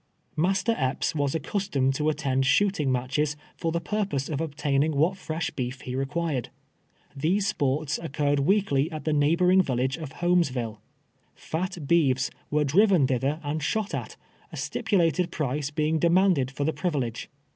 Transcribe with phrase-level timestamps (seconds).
[0.35, 5.51] Master E])ps was accustomed to attend shooting matches for the purpose of obtaining what fresh
[5.51, 6.49] beef he required.
[7.15, 10.79] These sports occurred weekly at the neighboring village of Ilolmesville.
[11.35, 14.17] Fat beeves are driven thither and shot at,
[14.51, 17.29] a stipulated price being demanded for the privilege.